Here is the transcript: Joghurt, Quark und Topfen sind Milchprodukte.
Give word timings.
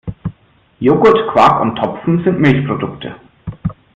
Joghurt, 0.79 1.31
Quark 1.31 1.61
und 1.61 1.75
Topfen 1.75 2.23
sind 2.23 2.39
Milchprodukte. 2.39 3.17